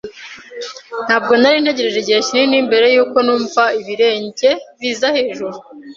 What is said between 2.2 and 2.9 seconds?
kinini mbere